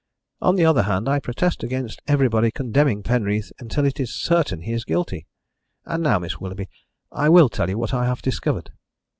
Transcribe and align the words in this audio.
"On 0.41 0.55
the 0.55 0.65
other 0.65 0.81
hand, 0.89 1.07
I 1.07 1.19
protest 1.19 1.61
against 1.61 2.01
everybody 2.07 2.49
condemning 2.49 3.03
Penreath 3.03 3.51
until 3.59 3.85
it 3.85 3.99
is 3.99 4.11
certain 4.11 4.61
he 4.63 4.73
is 4.73 4.83
guilty. 4.83 5.27
And 5.85 6.01
now, 6.01 6.17
Miss 6.17 6.39
Willoughby, 6.39 6.69
I 7.11 7.29
will 7.29 7.49
tell 7.49 7.69
you 7.69 7.77
what 7.77 7.93
I 7.93 8.07
have 8.07 8.23
discovered." 8.23 8.71